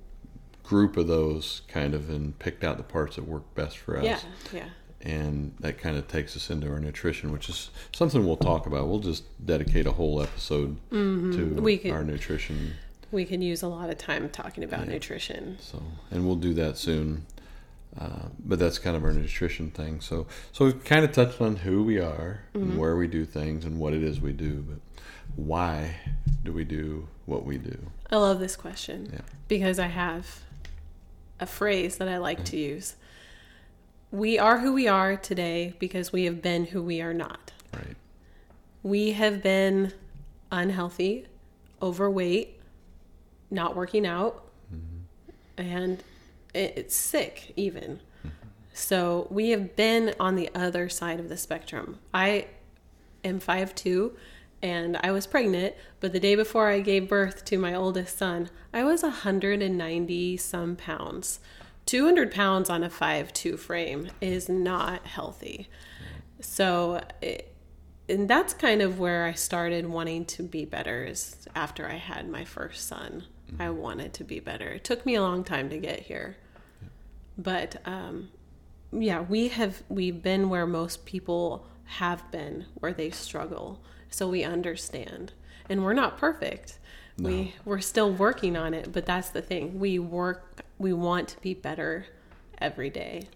group 0.63 0.99
of 0.99 1.07
those 1.07 1.63
kind 1.67 1.95
of 1.95 2.11
and 2.11 2.39
picked 2.39 2.63
out 2.63 2.77
the 2.77 2.83
parts 2.83 3.17
that 3.17 3.27
work 3.27 3.55
best 3.55 3.79
for 3.79 3.97
us 3.99 4.05
Yeah, 4.05 4.19
yeah. 4.53 4.69
and 5.01 5.55
that 5.61 5.79
kind 5.79 5.97
of 5.97 6.09
takes 6.09 6.37
us 6.37 6.51
into 6.51 6.71
our 6.71 6.79
nutrition, 6.79 7.33
which 7.33 7.49
is 7.49 7.71
something 7.95 8.25
we'll 8.27 8.37
talk 8.37 8.67
about. 8.67 8.87
We'll 8.89 9.01
just 9.01 9.25
dedicate 9.45 9.87
a 9.87 9.93
whole 9.93 10.21
episode 10.23 10.77
to 10.91 11.57
We 11.61 11.79
could- 11.79 11.91
our 11.93 12.05
nutrition. 12.05 12.75
We 13.13 13.25
can 13.27 13.43
use 13.43 13.63
a 13.63 13.69
lot 13.69 13.91
of 13.91 13.99
time 13.99 14.29
talking 14.31 14.65
about 14.65 14.89
nutrition. 14.89 15.59
So, 15.61 15.83
and 16.11 16.27
we'll 16.27 16.37
do 16.37 16.55
that 16.55 16.79
soon. 16.79 17.27
Uh, 17.99 18.29
but 18.39 18.59
that's 18.59 18.79
kind 18.79 18.97
of 18.97 19.05
our 19.05 19.13
nutrition 19.13 19.71
thing. 19.71 20.01
So, 20.01 20.27
so 20.51 20.65
we've 20.65 20.83
kind 20.83 21.05
of 21.05 21.13
touched 21.13 21.43
on 21.43 21.57
who 21.57 21.85
we 21.85 21.99
are, 22.01 22.41
and 22.55 22.79
where 22.79 22.97
we 22.97 23.07
do 23.07 23.27
things, 23.27 23.67
and 23.67 23.79
what 23.79 23.93
it 23.93 24.03
is 24.03 24.19
we 24.19 24.33
do. 24.33 24.65
But 24.67 24.79
why 25.37 25.97
do 26.43 26.53
we 26.53 26.65
do 26.65 27.07
what 27.27 27.45
we 27.45 27.59
do? 27.59 27.91
I 28.11 28.17
love 28.17 28.41
this 28.41 28.57
question 28.57 29.11
Yeah. 29.13 29.21
because 29.47 29.79
I 29.79 29.89
have 29.89 30.41
a 31.39 31.45
phrase 31.47 31.99
that 31.99 32.09
I 32.09 32.17
like 32.17 32.45
to 32.47 32.57
use. 32.57 32.97
We 34.11 34.39
are 34.39 34.59
who 34.61 34.73
we 34.73 34.89
are 34.89 35.17
today 35.17 35.75
because 35.79 36.13
we 36.13 36.25
have 36.25 36.41
been 36.41 36.67
who 36.67 36.83
we 36.83 37.03
are 37.03 37.15
not. 37.15 37.53
Right. 37.75 37.97
We 38.83 39.13
have 39.13 39.43
been 39.43 39.93
unhealthy, 40.51 41.27
overweight, 41.83 42.59
not 43.53 43.77
working 43.77 44.07
out, 44.07 44.45
mm-hmm. 44.75 45.63
and 45.63 46.03
it's 46.55 46.97
sick 46.97 47.53
even. 47.57 48.01
Mm-hmm. 48.27 48.29
So 48.73 49.27
we 49.31 49.51
have 49.51 49.77
been 49.77 50.15
on 50.19 50.37
the 50.37 50.51
other 50.55 50.89
side 50.89 51.21
of 51.21 51.29
the 51.29 51.37
spectrum. 51.37 51.99
I 52.13 52.47
am 53.25 53.41
5'2 53.41 54.13
and 54.63 54.97
I 55.03 55.11
was 55.11 55.27
pregnant, 55.27 55.75
but 56.01 56.13
the 56.13 56.21
day 56.21 56.37
before 56.37 56.69
I 56.69 56.81
gave 56.81 57.09
birth 57.09 57.45
to 57.47 57.59
my 57.59 57.75
oldest 57.75 58.17
son, 58.17 58.49
I 58.73 58.85
was 58.85 59.03
190 59.03 60.37
some 60.37 60.77
pounds. 60.77 61.41
200 61.87 62.31
pounds 62.31 62.71
on 62.71 62.85
a 62.85 62.89
5'2 62.89 63.59
frame 63.59 64.09
is 64.21 64.49
not 64.49 65.05
healthy. 65.07 65.69
So, 66.41 67.01
it, 67.21 67.55
and 68.09 68.29
that's 68.29 68.55
kind 68.55 68.83
of 68.83 69.01
where 69.01 69.25
I 69.25 69.33
started 69.33 69.87
wanting 69.87 70.27
to 70.27 70.43
be 70.45 70.65
better 70.65 71.05
is 71.05 71.49
after 71.55 71.89
I 71.89 71.95
had 71.95 72.29
my 72.29 72.45
first 72.45 72.87
son. 72.87 73.25
I 73.59 73.71
wanted 73.71 74.13
to 74.15 74.25
be 74.25 74.41
better. 74.41 74.69
It 74.69 74.85
took 74.85 75.05
me 75.05 75.15
a 75.15 75.23
long 75.23 75.45
time 75.45 75.71
to 75.71 75.79
get 75.79 76.01
here. 76.01 76.37
But 77.39 77.77
um, 77.85 78.31
yeah, 78.93 79.21
we 79.21 79.49
have 79.49 79.83
we've 79.89 80.23
been 80.23 80.49
where 80.49 80.67
most 80.67 81.05
people 81.05 81.67
have 81.85 82.31
been, 82.31 82.67
where 82.75 82.93
they 82.93 83.11
struggle. 83.11 83.81
So 84.11 84.29
we 84.29 84.45
understand. 84.45 85.33
And 85.69 85.85
we're 85.85 85.95
not 85.95 86.19
perfect. 86.19 86.79
We 87.19 87.55
we're 87.65 87.81
still 87.81 88.11
working 88.11 88.57
on 88.57 88.75
it, 88.75 88.93
but 88.93 89.07
that's 89.07 89.31
the 89.31 89.43
thing. 89.43 89.79
We 89.79 89.99
work 89.99 90.63
we 90.79 90.93
want 90.93 91.29
to 91.29 91.41
be 91.41 91.55
better 91.55 92.07
every 92.59 92.91
day. 92.91 93.29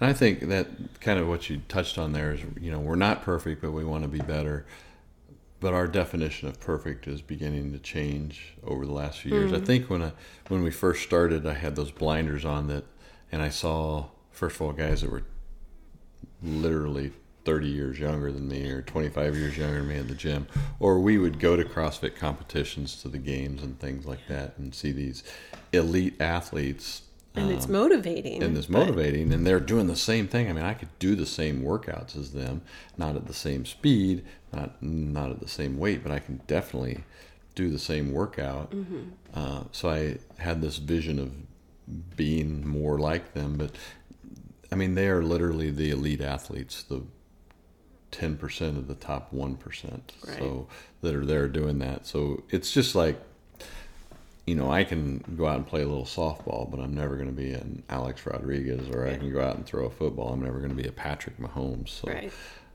And 0.00 0.10
I 0.10 0.12
think 0.12 0.40
that 0.48 0.66
kind 1.00 1.18
of 1.18 1.28
what 1.28 1.48
you 1.48 1.62
touched 1.68 1.98
on 1.98 2.12
there 2.12 2.32
is, 2.32 2.40
you 2.60 2.70
know, 2.70 2.80
we're 2.80 2.96
not 2.96 3.22
perfect, 3.22 3.62
but 3.62 3.70
we 3.70 3.84
want 3.84 4.02
to 4.02 4.08
be 4.08 4.18
better. 4.18 4.66
But 5.64 5.72
our 5.72 5.86
definition 5.86 6.46
of 6.46 6.60
perfect 6.60 7.08
is 7.08 7.22
beginning 7.22 7.72
to 7.72 7.78
change 7.78 8.54
over 8.64 8.84
the 8.84 8.92
last 8.92 9.20
few 9.20 9.32
years. 9.32 9.50
I 9.50 9.60
mm. 9.60 9.64
think 9.64 9.88
when 9.88 10.02
I, 10.02 10.12
when 10.48 10.62
we 10.62 10.70
first 10.70 11.02
started, 11.02 11.46
I 11.46 11.54
had 11.54 11.74
those 11.74 11.90
blinders 11.90 12.44
on 12.44 12.66
that, 12.66 12.84
and 13.32 13.40
I 13.40 13.48
saw 13.48 14.08
first 14.30 14.56
of 14.56 14.60
all 14.60 14.72
guys 14.72 15.00
that 15.00 15.10
were 15.10 15.22
literally 16.42 17.12
30 17.46 17.66
years 17.66 17.98
younger 17.98 18.30
than 18.30 18.46
me 18.46 18.70
or 18.70 18.82
25 18.82 19.36
years 19.36 19.56
younger 19.56 19.78
than 19.78 19.88
me 19.88 19.96
at 19.96 20.08
the 20.08 20.14
gym 20.14 20.46
or 20.80 21.00
we 21.00 21.16
would 21.16 21.38
go 21.40 21.56
to 21.56 21.64
CrossFit 21.64 22.14
competitions 22.14 23.00
to 23.00 23.08
the 23.08 23.16
games 23.16 23.62
and 23.62 23.80
things 23.80 24.04
like 24.04 24.26
that 24.28 24.58
and 24.58 24.74
see 24.74 24.92
these 24.92 25.24
elite 25.72 26.20
athletes 26.20 27.02
And 27.36 27.50
it's 27.50 27.68
motivating. 27.68 28.42
and 28.42 28.56
it's 28.56 28.66
but- 28.66 28.78
motivating 28.78 29.32
and 29.32 29.46
they're 29.46 29.58
doing 29.60 29.86
the 29.88 29.96
same 29.96 30.28
thing 30.28 30.48
i 30.48 30.52
mean 30.52 30.64
i 30.64 30.74
could 30.74 30.88
do 30.98 31.14
the 31.16 31.26
same 31.26 31.62
workouts 31.62 32.16
as 32.16 32.32
them 32.32 32.62
not 32.96 33.16
at 33.16 33.26
the 33.26 33.34
same 33.34 33.64
speed 33.64 34.24
not 34.52 34.80
not 34.82 35.30
at 35.30 35.40
the 35.40 35.48
same 35.48 35.76
weight 35.78 36.02
but 36.02 36.12
i 36.12 36.18
can 36.20 36.40
definitely 36.46 37.02
do 37.56 37.70
the 37.70 37.78
same 37.78 38.12
workout 38.12 38.72
uh, 39.34 39.64
so 39.72 39.88
i 39.88 40.16
had 40.38 40.60
this 40.62 40.76
vision 40.78 41.18
of 41.18 41.32
being 42.16 42.66
more 42.66 42.98
like 42.98 43.34
them 43.34 43.56
but 43.56 43.72
i 44.72 44.74
mean 44.76 44.94
they 44.94 45.08
are 45.08 45.22
literally 45.22 45.70
the 45.70 45.90
elite 45.90 46.20
athletes 46.20 46.82
the 46.84 47.02
10% 48.12 48.78
of 48.78 48.86
the 48.86 48.94
top 48.94 49.32
1% 49.34 49.58
Right. 50.24 50.38
so 50.38 50.68
that 51.02 51.14
are 51.16 51.26
there 51.26 51.48
doing 51.48 51.80
that 51.80 52.06
so 52.06 52.44
it's 52.50 52.70
just 52.72 52.94
like 52.94 53.20
you 54.46 54.54
know, 54.54 54.70
I 54.70 54.84
can 54.84 55.24
go 55.36 55.46
out 55.46 55.56
and 55.56 55.66
play 55.66 55.82
a 55.82 55.86
little 55.86 56.04
softball, 56.04 56.70
but 56.70 56.78
I'm 56.78 56.94
never 56.94 57.16
going 57.16 57.28
to 57.28 57.34
be 57.34 57.52
an 57.52 57.82
Alex 57.88 58.26
Rodriguez, 58.26 58.88
or 58.90 59.06
I 59.06 59.16
can 59.16 59.32
go 59.32 59.40
out 59.40 59.56
and 59.56 59.64
throw 59.64 59.86
a 59.86 59.90
football. 59.90 60.32
I'm 60.32 60.42
never 60.42 60.58
going 60.58 60.76
to 60.76 60.82
be 60.82 60.86
a 60.88 60.92
Patrick 60.92 61.38
Mahomes. 61.38 61.88
So 61.88 62.08
Right. 62.08 62.32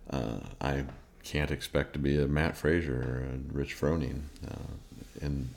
uh, 0.10 0.40
I 0.60 0.86
can't 1.24 1.52
expect 1.52 1.94
to 1.94 2.00
be 2.00 2.20
a 2.20 2.28
Mat 2.28 2.58
Fraser 2.58 2.96
or 2.96 3.34
a 3.34 3.56
Rich 3.56 3.76
Froning 3.80 4.22
uh, 4.50 4.56
in 5.22 5.50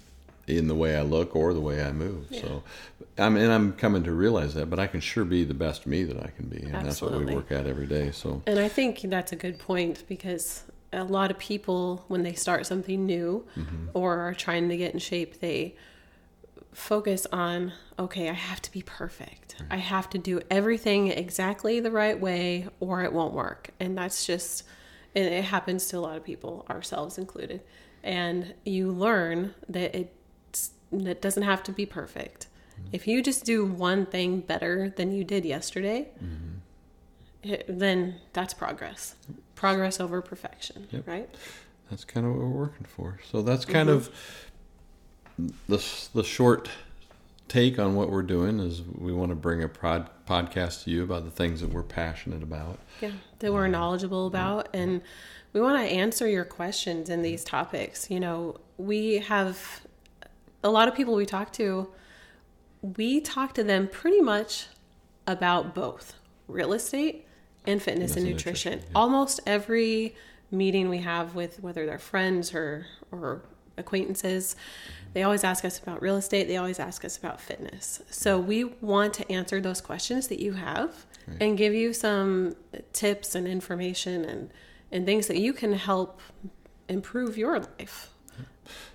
in 0.48 0.66
the 0.66 0.74
way 0.74 0.96
I 0.96 1.02
look 1.02 1.36
or 1.36 1.54
the 1.54 1.60
way 1.60 1.82
I 1.82 1.92
move. 1.92 2.26
So 2.30 2.62
I 3.16 3.28
mean, 3.28 3.48
I'm 3.48 3.72
coming 3.74 4.02
to 4.04 4.12
realize 4.12 4.54
that, 4.54 4.68
but 4.68 4.78
I 4.78 4.86
can 4.88 5.00
sure 5.00 5.24
be 5.24 5.44
the 5.44 5.54
best 5.54 5.86
me 5.86 6.02
that 6.04 6.18
I 6.18 6.30
can 6.36 6.46
be, 6.46 6.58
and 6.58 6.86
that's 6.86 7.00
what 7.00 7.12
we 7.12 7.32
work 7.34 7.52
at 7.52 7.66
every 7.66 7.86
day. 7.86 8.10
So 8.10 8.42
And 8.46 8.58
I 8.58 8.68
think 8.68 9.00
that's 9.02 9.32
a 9.32 9.36
good 9.36 9.58
point 9.58 10.02
because 10.08 10.64
a 10.92 11.04
lot 11.04 11.30
of 11.30 11.38
people, 11.38 12.04
when 12.08 12.22
they 12.22 12.34
start 12.34 12.66
something 12.66 13.06
new 13.06 13.46
or 13.94 14.18
are 14.18 14.34
trying 14.34 14.68
to 14.68 14.76
get 14.76 14.92
in 14.92 14.98
shape, 14.98 15.40
they 15.40 15.74
focus 16.72 17.26
on, 17.32 17.72
okay, 17.98 18.28
I 18.28 18.32
have 18.32 18.62
to 18.62 18.72
be 18.72 18.82
perfect. 18.82 19.56
I 19.70 19.76
have 19.76 20.08
to 20.10 20.18
do 20.18 20.40
everything 20.50 21.08
exactly 21.08 21.80
the 21.80 21.90
right 21.90 22.18
way 22.18 22.68
or 22.80 23.02
it 23.02 23.12
won't 23.12 23.34
work. 23.34 23.70
And 23.78 23.96
that's 23.96 24.24
just, 24.26 24.64
and 25.14 25.26
it 25.26 25.44
happens 25.44 25.86
to 25.88 25.98
a 25.98 26.00
lot 26.00 26.16
of 26.16 26.24
people, 26.24 26.66
ourselves 26.70 27.18
included. 27.18 27.62
And 28.02 28.54
you 28.64 28.90
learn 28.90 29.54
that 29.68 29.94
it's, 29.94 30.70
it 30.90 31.20
doesn't 31.22 31.42
have 31.42 31.62
to 31.64 31.72
be 31.72 31.86
perfect. 31.86 32.48
Mm-hmm. 32.74 32.88
If 32.92 33.06
you 33.06 33.22
just 33.22 33.44
do 33.44 33.64
one 33.64 34.06
thing 34.06 34.40
better 34.40 34.92
than 34.96 35.12
you 35.12 35.24
did 35.24 35.44
yesterday, 35.44 36.08
mm-hmm. 36.22 37.50
it- 37.50 37.66
then 37.68 38.16
that's 38.32 38.54
progress. 38.54 39.14
Progress 39.54 40.00
over 40.00 40.22
perfection, 40.22 40.88
Yep. 40.90 41.06
right? 41.06 41.30
that's 41.92 42.06
kind 42.06 42.24
of 42.24 42.32
what 42.32 42.40
we're 42.40 42.48
working 42.48 42.86
for. 42.86 43.18
So 43.30 43.42
that's 43.42 43.66
kind 43.66 43.90
mm-hmm. 43.90 43.98
of 43.98 44.10
the 45.68 46.08
the 46.14 46.24
short 46.24 46.68
take 47.48 47.78
on 47.78 47.94
what 47.94 48.10
we're 48.10 48.22
doing 48.22 48.58
is 48.60 48.82
we 48.82 49.12
want 49.12 49.28
to 49.30 49.34
bring 49.34 49.62
a 49.62 49.68
prod, 49.68 50.08
podcast 50.26 50.84
to 50.84 50.90
you 50.90 51.02
about 51.02 51.24
the 51.24 51.30
things 51.30 51.60
that 51.60 51.70
we're 51.70 51.82
passionate 51.82 52.42
about. 52.42 52.78
Yeah, 53.00 53.10
that 53.40 53.52
we're 53.52 53.66
um, 53.66 53.72
knowledgeable 53.72 54.26
about, 54.26 54.68
and 54.72 55.02
we 55.52 55.60
want 55.60 55.78
to 55.78 55.84
answer 55.84 56.28
your 56.28 56.44
questions 56.44 57.10
in 57.10 57.22
these 57.22 57.44
topics. 57.44 58.10
You 58.10 58.20
know, 58.20 58.58
we 58.78 59.18
have 59.18 59.82
a 60.64 60.70
lot 60.70 60.88
of 60.88 60.94
people 60.94 61.14
we 61.14 61.26
talk 61.26 61.52
to. 61.54 61.88
We 62.80 63.20
talk 63.20 63.54
to 63.54 63.64
them 63.64 63.86
pretty 63.86 64.20
much 64.20 64.66
about 65.26 65.74
both 65.74 66.14
real 66.48 66.72
estate 66.72 67.26
and 67.66 67.80
fitness 67.82 68.16
and 68.16 68.26
and 68.26 68.34
nutrition. 68.34 68.72
nutrition, 68.72 68.94
Almost 68.94 69.40
every 69.46 70.16
meeting 70.50 70.88
we 70.88 70.98
have 70.98 71.34
with 71.34 71.62
whether 71.62 71.86
they're 71.86 71.98
friends 71.98 72.54
or 72.54 72.86
or 73.10 73.42
acquaintances, 73.76 74.56
they 75.14 75.22
always 75.22 75.44
ask 75.44 75.64
us 75.64 75.78
about 75.78 76.02
real 76.02 76.16
estate. 76.16 76.48
They 76.48 76.56
always 76.56 76.78
ask 76.78 77.04
us 77.04 77.16
about 77.16 77.40
fitness. 77.40 78.02
So 78.10 78.38
we 78.38 78.64
want 78.64 79.14
to 79.14 79.30
answer 79.30 79.60
those 79.60 79.80
questions 79.80 80.28
that 80.28 80.40
you 80.40 80.52
have 80.54 81.06
and 81.40 81.56
give 81.56 81.74
you 81.74 81.92
some 81.92 82.56
tips 82.92 83.34
and 83.34 83.46
information 83.46 84.24
and 84.24 84.50
and 84.90 85.06
things 85.06 85.26
that 85.26 85.38
you 85.38 85.52
can 85.52 85.72
help 85.72 86.20
improve 86.88 87.38
your 87.38 87.58
life. 87.58 88.10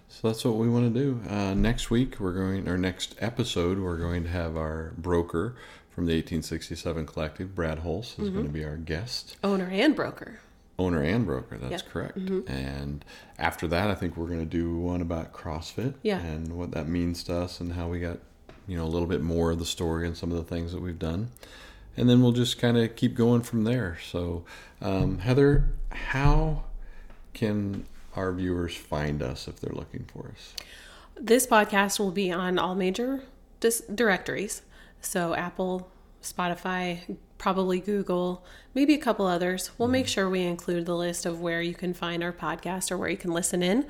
So 0.10 0.28
that's 0.30 0.46
what 0.46 0.56
we 0.56 0.70
want 0.70 0.94
to 0.94 1.00
do. 1.00 1.30
Uh, 1.30 1.54
next 1.54 1.90
week, 1.92 2.20
we're 2.20 2.34
going, 2.34 2.68
or 2.68 2.78
next 2.78 3.16
episode, 3.20 3.80
we're 3.80 3.98
going 3.98 4.24
to 4.24 4.30
have 4.30 4.56
our 4.56 4.94
broker 4.98 5.56
from 5.90 6.06
the 6.06 6.14
1867 6.14 7.06
Collective, 7.06 7.56
Brad 7.56 7.80
Hulse, 7.80 8.20
is 8.20 8.30
going 8.30 8.46
to 8.46 8.52
be 8.52 8.64
our 8.64 8.78
guest. 8.78 9.36
Owner 9.44 9.68
and 9.72 9.96
broker. 9.96 10.40
Owner 10.80 11.02
and 11.02 11.26
broker, 11.26 11.58
that's 11.58 11.84
Yeah. 11.84 11.90
correct. 11.92 12.18
And 12.18 13.04
after 13.40 13.68
that, 13.70 13.90
I 13.90 13.96
think 13.96 14.16
we're 14.16 14.28
going 14.28 14.40
to 14.40 14.46
do 14.46 14.78
one 14.78 15.02
about 15.02 15.34
CrossFit 15.34 15.96
Yeah. 16.04 16.20
and 16.20 16.56
what 16.58 16.72
that 16.72 16.88
means 16.88 17.24
to 17.26 17.36
us 17.36 17.60
and 17.60 17.74
how 17.74 17.88
we 17.88 18.00
got, 18.00 18.20
you 18.68 18.78
know, 18.78 18.86
a 18.86 18.88
little 18.88 19.08
bit 19.08 19.22
more 19.22 19.52
of 19.52 19.60
the 19.60 19.66
story 19.66 20.06
and 20.06 20.16
some 20.16 20.32
of 20.32 20.38
the 20.38 20.44
things 20.44 20.72
that 20.74 20.82
we've 20.82 21.00
done. 21.00 21.30
And 21.96 22.08
then 22.08 22.22
we'll 22.22 22.32
just 22.32 22.60
kind 22.60 22.78
of 22.78 22.96
keep 22.96 23.16
going 23.16 23.42
from 23.42 23.64
there. 23.64 23.98
So, 24.12 24.46
um, 24.82 25.18
Heather, 25.20 25.70
how 25.90 26.64
can 27.34 27.86
our 28.16 28.32
viewers 28.32 28.76
find 28.76 29.24
us 29.24 29.48
if 29.48 29.60
they're 29.60 29.74
looking 29.74 30.06
for 30.14 30.28
us? 30.36 30.54
This 31.20 31.48
podcast 31.48 31.98
will 31.98 32.12
be 32.12 32.32
on 32.32 32.60
all 32.60 32.76
major 32.76 33.24
dis- 33.60 33.82
directories. 33.94 34.62
So 35.02 35.34
Apple, 35.34 35.90
Spotify, 36.22 37.18
probably 37.38 37.79
Google, 37.79 38.44
maybe 38.74 38.94
a 38.94 39.00
couple 39.00 39.25
others. 39.25 39.72
We'll 39.77 39.88
make 39.88 40.08
sure 40.08 40.29
we 40.29 40.44
include 40.44 40.86
the 40.86 40.96
list 40.96 41.25
of 41.25 41.39
where 41.39 41.62
you 41.62 41.74
can 41.74 41.94
find 41.94 42.24
our 42.24 42.34
podcast 42.34 42.91
or 42.91 42.98
where 42.98 43.10
you 43.10 43.17
can 43.17 43.32
listen 43.32 43.63
in. 43.63 43.88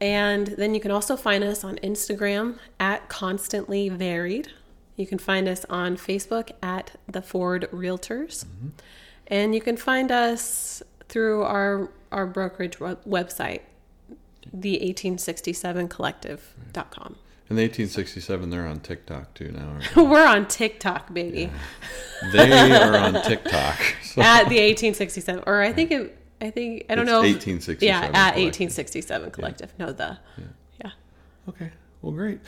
And 0.00 0.48
then 0.58 0.74
you 0.74 0.80
can 0.80 0.90
also 0.90 1.16
find 1.16 1.44
us 1.44 1.62
on 1.62 1.76
Instagram 1.76 2.58
at 2.80 3.08
constantly 3.08 3.88
varied. 3.88 4.50
You 4.96 5.06
can 5.06 5.18
find 5.18 5.48
us 5.48 5.64
on 5.70 5.96
Facebook 5.96 6.50
at 6.62 6.92
the 7.06 7.22
Ford 7.22 7.68
Realtors, 7.72 8.44
and 9.26 9.54
you 9.54 9.60
can 9.60 9.76
find 9.76 10.10
us 10.10 10.82
through 11.08 11.42
our 11.42 11.90
our 12.10 12.26
brokerage 12.26 12.78
website, 12.78 13.60
the 14.52 14.80
1867collective.com. 14.80 17.16
In 17.50 17.56
1867, 17.56 18.48
they're 18.50 18.66
on 18.66 18.80
TikTok 18.80 19.34
too 19.34 19.52
now. 19.52 19.78
We're 20.02 20.26
on 20.26 20.46
TikTok, 20.48 21.12
baby, 21.12 21.50
they? 22.32 22.48
they 22.48 22.72
are 22.72 22.96
on 22.96 23.22
TikTok. 23.22 23.78
So 24.04 24.20
at 24.22 24.44
the 24.50 24.56
1867, 24.60 25.44
or 25.46 25.62
I 25.62 25.72
think 25.72 25.90
it. 25.90 26.18
I 26.40 26.50
think 26.50 26.84
I 26.90 26.94
don't 26.94 27.04
It's 27.04 27.10
know. 27.10 27.18
if- 27.22 27.34
1867 27.46 27.86
Yeah, 27.86 28.00
at 28.04 28.34
Collective. 28.34 28.44
1867 28.44 29.30
collective. 29.30 29.72
No, 29.78 29.92
the. 29.92 30.18
Yeah. 30.82 30.90
okay, 31.48 31.70
well, 32.02 32.12
great. 32.12 32.40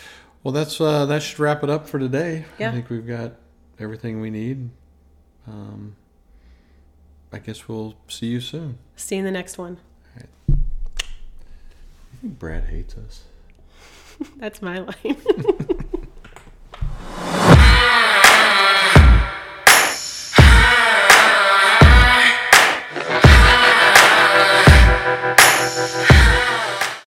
Well, 0.43 0.53
that's 0.53 0.79
uh, 0.81 1.07
that 1.07 1.23
should 1.23 1.39
wrap 1.39 1.63
it 1.65 1.71
up 1.71 1.89
for 1.89 1.99
today. 1.99 2.45
Yeah. 2.59 2.69
I 2.71 2.73
think 2.73 2.91
we've 2.91 3.07
got 3.07 3.33
everything 3.79 4.21
we 4.21 4.31
need. 4.31 4.69
Um, 5.47 5.97
I 7.33 7.39
guess 7.39 7.67
we'll 7.69 7.95
see 8.09 8.27
you 8.27 8.41
soon. 8.41 8.79
See 8.97 9.17
you 9.17 9.21
in 9.21 9.25
the 9.25 9.31
next 9.33 9.57
one. 9.59 9.79
You 10.49 10.57
think 12.21 12.39
Brad 12.39 12.65
hates 12.65 12.95
us? 12.97 13.23
That's 14.37 14.63
my 14.63 14.79
line. 14.79 15.17